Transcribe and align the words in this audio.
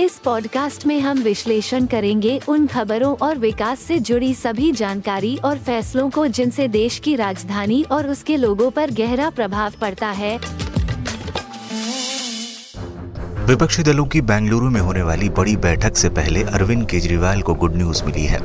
इस 0.00 0.18
पॉडकास्ट 0.18 0.86
में 0.86 1.00
हम 1.00 1.18
विश्लेषण 1.18 1.86
करेंगे 1.86 2.40
उन 2.48 2.66
खबरों 2.66 3.16
और 3.16 3.38
विकास 3.38 3.80
से 3.80 3.98
जुड़ी 3.98 4.34
सभी 4.34 4.72
जानकारी 4.72 5.36
और 5.44 5.58
फैसलों 5.58 6.10
को 6.10 6.26
जिनसे 6.26 6.68
देश 6.68 6.98
की 6.98 7.16
राजधानी 7.16 7.82
और 7.82 8.08
उसके 8.08 8.36
लोगों 8.36 8.70
पर 8.70 8.90
गहरा 8.90 9.30
प्रभाव 9.30 9.72
पड़ता 9.80 10.06
है। 10.06 10.38
विपक्षी 13.46 13.82
दलों 13.82 14.06
की 14.06 14.20
बेंगलुरु 14.20 14.70
में 14.70 14.80
होने 14.80 15.02
वाली 15.02 15.28
बड़ी 15.28 15.56
बैठक 15.56 15.96
से 15.96 16.08
पहले 16.08 16.42
अरविंद 16.42 16.88
केजरीवाल 16.88 17.42
को 17.42 17.54
गुड 17.54 17.76
न्यूज़ 17.76 18.04
मिली 18.04 18.24
है। 18.24 18.40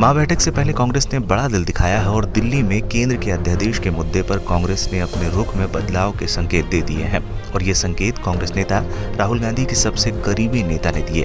महाबैठक 0.00 0.40
से 0.40 0.50
पहले 0.50 0.72
कांग्रेस 0.72 1.06
ने 1.12 1.18
बड़ा 1.18 1.46
दिल 1.48 1.64
दिखाया 1.64 2.00
है 2.00 2.08
और 2.08 2.24
दिल्ली 2.26 2.62
में 2.62 2.88
केंद्र 2.88 3.16
के 3.16 3.30
अध्यादेश 3.30 3.78
के 3.78 3.90
मुद्दे 3.90 4.22
पर 4.22 4.38
कांग्रेस 4.38 4.88
ने 4.92 5.00
अपने 5.00 5.28
रुख 5.28 5.54
में 5.56 5.72
बदलाव 5.72 6.12
के 6.12 6.26
संकेत 6.26 6.66
दे 6.66 6.80
दिए 6.82 7.04
हैं 7.04 7.52
और 7.52 7.62
ये 7.62 7.74
संकेत 7.74 8.18
कांग्रेस 8.18 8.52
नेता 8.56 8.82
राहुल 9.16 9.40
गांधी 9.40 9.64
के 9.64 9.74
सबसे 9.74 10.10
करीबी 10.10 10.62
नेता 10.62 10.90
ने 10.90 11.02
दिए। 11.02 11.24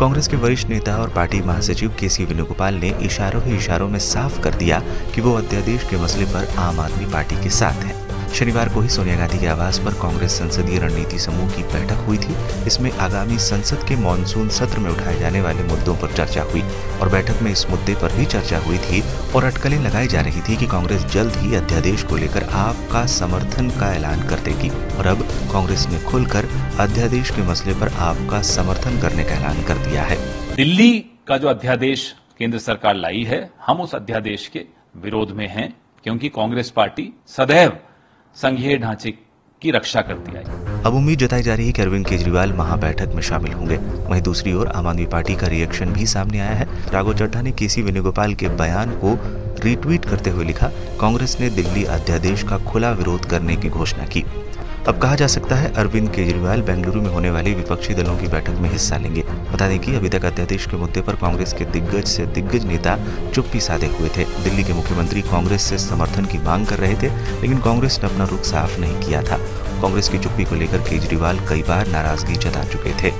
कांग्रेस 0.00 0.28
के 0.28 0.36
वरिष्ठ 0.36 0.68
नेता 0.68 0.96
और 0.96 1.10
पार्टी 1.10 1.40
महासचिव 1.40 1.94
के 2.00 2.08
सी 2.08 2.24
वेणुगोपाल 2.24 2.74
ने 2.74 2.90
इशारों 3.02 3.42
ही 3.42 3.56
इशारों 3.56 3.88
में 3.88 3.98
साफ़ 3.98 4.40
कर 4.40 4.54
दिया 4.54 4.82
कि 5.14 5.20
वो 5.20 5.34
अध्यादेश 5.34 5.84
के 5.90 5.96
मसले 5.96 6.24
पर 6.24 6.54
आम 6.58 6.80
आदमी 6.80 7.12
पार्टी 7.12 7.42
के 7.42 7.50
साथ 7.50 7.84
हैं। 7.84 7.98
शनिवार 8.34 8.68
को 8.68 8.80
ही 8.80 8.88
सोनिया 8.88 9.16
गांधी 9.16 9.38
के 9.38 9.46
आवास 9.46 9.78
पर 9.78 9.92
कांग्रेस 9.92 10.32
संसदीय 10.32 10.78
रणनीति 10.78 11.18
समूह 11.18 11.50
की 11.50 11.62
बैठक 11.62 12.04
हुई 12.06 12.18
थी 12.18 12.34
इसमें 12.70 12.90
आगामी 13.00 13.38
संसद 13.38 13.82
के 13.88 13.96
मानसून 13.96 14.48
सत्र 14.48 14.78
में 14.78 14.90
उठाए 14.90 15.18
जाने 15.18 15.40
वाले 15.40 15.62
मुद्दों 15.62 15.94
पर 15.96 16.12
चर्चा 16.14 16.42
हुई 16.42 16.62
और 17.00 17.08
बैठक 17.08 17.42
में 17.42 17.50
इस 17.50 17.64
मुद्दे 17.70 17.94
पर 17.94 18.16
भी 18.16 18.26
चर्चा 18.26 18.58
हुई 18.58 18.78
थी 18.78 19.00
और 19.34 19.44
अटकलें 19.44 19.78
लगाई 19.78 20.06
जा 20.06 20.20
रही 20.20 20.40
थी 20.40 20.56
कि 20.56 20.66
कांग्रेस 20.66 21.04
जल्द 21.04 21.36
ही 21.36 21.54
अध्यादेश 21.54 22.02
को 22.02 22.16
लेकर 22.16 22.44
आपका 22.58 23.04
समर्थन 23.06 23.70
का 23.70 23.92
ऐलान 23.94 24.28
कर 24.28 24.40
देगी 24.40 24.70
और 24.96 25.06
अब 25.06 25.22
कांग्रेस 25.52 25.86
ने 25.88 25.98
खुलकर 26.04 26.48
अध्यादेश 26.80 27.30
के 27.30 27.42
मसले 27.42 27.74
पर 27.74 27.92
आपका 28.00 28.42
समर्थन 28.42 29.00
करने 29.00 29.24
का 29.24 29.34
ऐलान 29.34 29.62
कर 29.64 29.84
दिया 29.88 30.02
है। 30.02 30.18
दिल्ली 30.56 30.90
का 31.26 31.36
जो 31.36 31.48
अध्यादेश 31.48 32.14
केंद्र 32.38 32.58
सरकार 32.58 32.94
लाई 32.94 33.22
है, 33.24 33.50
हम 33.66 33.80
उस 33.80 33.94
अध्यादेश 33.94 34.46
के 34.48 34.64
विरोध 34.96 35.30
में 35.30 35.48
हैं, 35.48 35.72
क्योंकि 36.04 36.28
कांग्रेस 36.28 36.70
पार्टी 36.70 37.12
सदैव 37.28 37.78
संघीय 38.36 38.76
ढांचे 38.78 39.10
की 39.62 39.70
रक्षा 39.70 40.00
करती 40.00 40.36
आई। 40.36 40.69
अब 40.86 40.94
उम्मीद 40.94 41.18
जताई 41.18 41.42
जा 41.42 41.54
रही 41.54 41.66
है 41.66 41.72
कि 41.72 41.82
अरविंद 41.82 42.06
केजरीवाल 42.06 42.52
महाबैठक 42.52 43.14
में 43.14 43.22
शामिल 43.22 43.52
होंगे। 43.52 43.76
वहीं 43.76 44.22
दूसरी 44.22 44.52
ओर 44.52 44.68
आम 44.68 44.86
आदमी 44.86 45.06
पार्टी 45.06 45.34
का 45.34 45.46
रिएक्शन 45.46 45.92
भी 45.92 46.06
सामने 46.06 46.38
आया 46.40 46.50
है। 46.50 46.66
राघव 46.92 47.14
चड्ढा 47.14 47.42
ने 47.42 47.52
केसी 47.52 47.82
वेणुगोपाल 47.82 48.34
के 48.34 48.48
बयान 48.48 48.90
को 48.90 49.18
रीट्वीट 49.64 50.04
करते 50.04 50.30
हुए 50.30 50.44
लिखा, 50.44 50.70
कांग्रेस 51.00 51.36
ने 51.40 51.50
दिल्ली 51.50 51.84
अध्यादेश 51.84 52.42
का 52.42 52.58
खुला 52.58 52.90
विरोध 52.90 53.24
करने 53.24 53.56
की 53.56 53.68
घोषणा 53.68 54.04
की। 54.04 54.24
अब 54.88 54.98
कहा 54.98 55.14
जा 55.14 55.26
सकता 55.26 55.56
है, 55.56 55.72
अरविंद 55.74 56.08
केजरीवाल 56.10 56.62
बेंगलुरु 56.62 57.02
में 57.02 57.10
होने 57.10 57.30
वाली 57.30 57.54
विपक्षी 57.54 57.94
दलों 57.94 58.16
की 58.18 58.28
बैठक 58.28 58.58
में 58.60 58.70
हिस्सा 58.70 58.96
लेंगे। 58.96 59.22
बता 59.52 59.68
दें 59.68 59.78
कि 59.78 59.94
अभी 59.94 60.08
तक 60.08 60.24
अध्यादेश 60.24 60.66
के 60.66 60.76
मुद्दे 60.76 61.00
पर 61.00 61.16
कांग्रेस 61.16 61.52
के 61.52 61.64
दिग्गज 61.64 62.04
से 62.04 62.26
दिग्गज 62.26 62.64
नेता 62.64 62.98
चुप्पी 63.34 63.60
साधे 63.60 63.86
हुए 63.86 64.08
थे। 64.08 64.24
दिल्ली 64.44 64.64
के 64.64 64.72
मुख्यमंत्री 64.72 65.22
कांग्रेस 65.22 65.62
से 65.62 65.78
समर्थन 65.78 66.24
की 66.24 66.38
मांग 66.38 66.66
कर 66.66 66.78
रहे 66.78 66.94
थे, 66.94 67.08
लेकिन 67.40 67.58
कांग्रेस 67.58 68.00
ने 68.02 68.10
अपना 68.10 68.24
रुख 68.24 68.42
साफ़ 68.42 68.80
नहीं 68.80 69.00
किया 69.00 69.22
था। 69.22 69.38
कांग्रेस 69.80 70.08
की 70.08 70.18
चुप्पी 70.18 70.44
को 70.44 70.54
लेकर 70.54 70.78
केजरीवाल 70.78 71.38
कई 71.48 71.62
बार 71.62 71.86
नाराज़गी 71.86 72.34
जता 72.34 72.64
चुके 72.64 72.92
थे। 73.02 73.10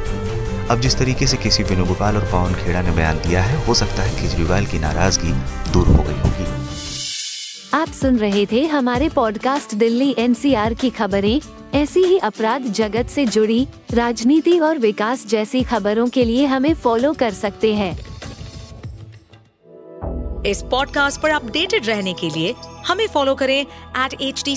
अब 0.69 0.81
जिस 0.81 0.99
तरीके 0.99 1.27
से 1.27 1.37
किसी 1.37 1.63
वेणुगोपाल 1.63 2.17
और 2.17 2.25
पवन 2.25 2.55
खेड़ा 2.55 2.83
ने 2.83 2.91
बयान 2.91 3.19
दिया 3.19 3.43
है 3.43 3.67
हो 3.67 3.75
सकता 3.75 4.03
है 4.03 4.23
केजरीवाल 4.23 4.67
की 4.67 4.79
नाराज़गी 4.79 5.33
दूर 5.73 5.87
हो 5.87 6.03
गई 6.03 6.21
होगी। 6.21 6.47
आप 7.75 7.89
सुन 7.89 8.19
रहे 8.19 8.47
थे 8.47 8.67
हमारे 8.67 9.09
पॉडकास्ट 9.09 9.75
दिल्ली 9.75 10.15
एनसीआर 10.19 10.75
की 10.75 10.91
खबरें। 10.91 11.41
ऐसी 11.75 12.01
ही 12.01 12.19
अपराध 12.19 12.63
जगत 12.63 13.07
से 13.07 13.27
जुड़ी 13.27 13.67
राजनीति 13.95 14.59
और 14.59 14.79
विकास 14.79 15.27
जैसी 15.27 15.63
खबरों 15.63 16.09
के 16.09 16.25
लिए 16.25 16.47
हमें 16.47 16.75
फॉलो 16.75 17.13
कर 17.13 17.31
सकते 17.31 17.75
हैं। 17.75 17.93
इस 20.47 20.63
पॉडकास्ट 20.63 21.21
पर 21.21 21.31
अपडेटेड 21.31 21.87
रहने 21.87 22.13
के 22.13 22.29
लिए 22.29 22.55
हमें 22.87 23.07
फॉलो 23.09 23.35
करें 23.35 23.61
एट 23.61 24.15
एच 24.21 24.43
डी 24.45 24.57